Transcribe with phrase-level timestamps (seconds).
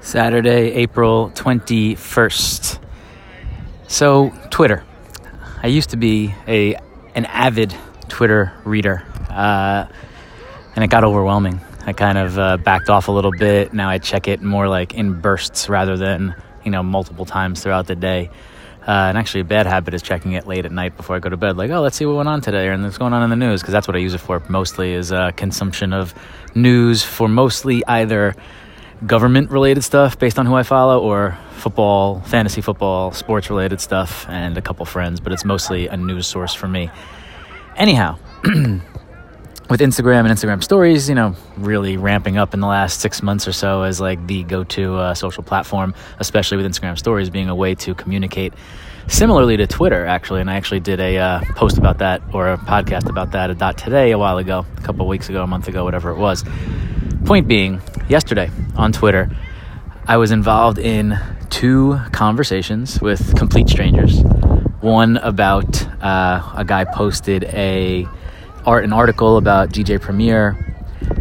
[0.00, 2.78] Saturday, April 21st.
[3.86, 4.82] So, Twitter.
[5.62, 6.76] I used to be a
[7.14, 7.74] an avid
[8.08, 9.86] Twitter reader, uh,
[10.74, 11.60] and it got overwhelming.
[11.84, 13.74] I kind of uh, backed off a little bit.
[13.74, 17.86] Now I check it more like in bursts rather than you know multiple times throughout
[17.86, 18.30] the day.
[18.88, 21.28] Uh, and actually, a bad habit is checking it late at night before I go
[21.28, 21.58] to bed.
[21.58, 23.60] Like, oh, let's see what went on today and what's going on in the news,
[23.60, 26.14] because that's what I use it for mostly is uh, consumption of
[26.54, 28.34] news for mostly either
[29.06, 34.26] government related stuff based on who I follow or football, fantasy football, sports related stuff,
[34.28, 36.90] and a couple friends, but it's mostly a news source for me.
[37.76, 43.22] Anyhow, with Instagram and Instagram stories, you know, really ramping up in the last six
[43.22, 47.30] months or so as like the go to uh, social platform, especially with Instagram stories
[47.30, 48.52] being a way to communicate
[49.06, 50.40] similarly to Twitter, actually.
[50.40, 53.54] And I actually did a uh, post about that or a podcast about that a
[53.54, 56.44] dot today a while ago, a couple weeks ago, a month ago, whatever it was.
[57.24, 59.30] Point being, yesterday on Twitter,
[60.06, 61.18] I was involved in
[61.50, 64.22] two conversations with complete strangers.
[64.80, 68.08] One about uh, a guy posted a
[68.64, 70.74] art an article about DJ Premier,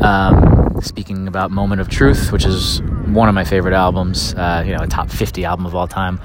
[0.00, 4.34] um, speaking about Moment of Truth, which is one of my favorite albums.
[4.34, 6.18] Uh, you know, a top fifty album of all time.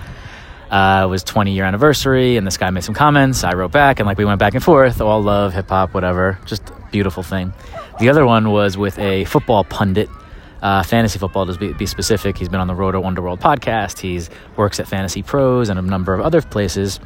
[0.69, 3.43] Uh, it was 20 year anniversary, and this guy made some comments.
[3.43, 4.99] I wrote back, and like we went back and forth.
[5.01, 6.39] All love, hip hop, whatever.
[6.45, 7.53] Just beautiful thing.
[7.99, 10.09] The other one was with a football pundit,
[10.61, 12.37] uh, fantasy football to be, be, specific.
[12.37, 13.99] He's been on the Roto Underworld podcast.
[13.99, 14.21] He
[14.55, 16.99] works at Fantasy Pros and a number of other places.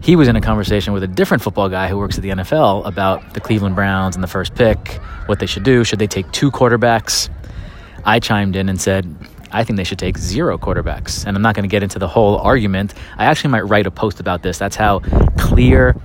[0.00, 2.86] He was in a conversation with a different football guy who works at the NFL
[2.86, 5.84] about the Cleveland Browns and the first pick, what they should do.
[5.84, 7.28] Should they take two quarterbacks?
[8.04, 9.16] I chimed in and said,
[9.52, 11.24] I think they should take zero quarterbacks.
[11.26, 12.94] And I'm not going to get into the whole argument.
[13.16, 14.58] I actually might write a post about this.
[14.58, 15.00] That's how
[15.38, 15.96] clear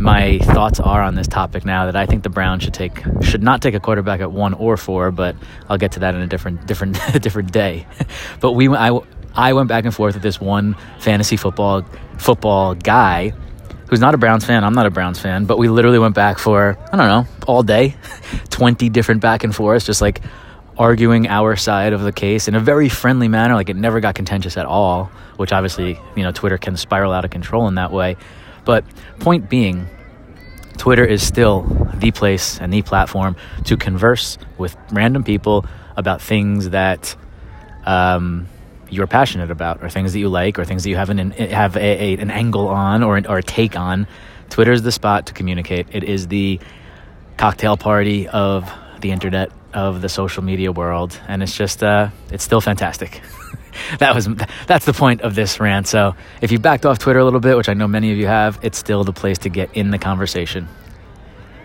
[0.00, 3.42] my thoughts are on this topic now that I think the Browns should take should
[3.42, 5.36] not take a quarterback at one or four, but
[5.68, 7.86] I'll get to that in a different different different day.
[8.40, 8.98] but we I
[9.34, 11.84] I went back and forth with this one fantasy football
[12.16, 13.34] football guy
[13.88, 14.64] who's not a Browns fan.
[14.64, 17.62] I'm not a Browns fan, but we literally went back for I don't know all
[17.62, 17.94] day,
[18.50, 20.22] twenty different back and forths, just like
[20.80, 23.54] arguing our side of the case in a very friendly manner.
[23.54, 27.24] Like it never got contentious at all, which obviously you know Twitter can spiral out
[27.24, 28.16] of control in that way.
[28.64, 28.84] But
[29.18, 29.86] point being,
[30.78, 31.62] Twitter is still
[31.94, 35.66] the place and the platform to converse with random people
[35.98, 37.14] about things that
[37.84, 38.48] um,
[38.88, 41.76] you're passionate about, or things that you like, or things that you have an have
[41.76, 44.06] a, a, an angle on or or a take on.
[44.48, 45.88] Twitter is the spot to communicate.
[45.92, 46.58] It is the
[47.36, 52.44] cocktail party of the internet of the social media world, and it's just uh, it's
[52.44, 53.22] still fantastic.
[53.98, 54.28] that was
[54.66, 55.86] that's the point of this rant.
[55.86, 58.26] So if you backed off Twitter a little bit, which I know many of you
[58.26, 60.68] have, it's still the place to get in the conversation.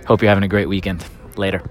[0.05, 1.05] Hope you're having a great weekend.
[1.35, 1.61] Later.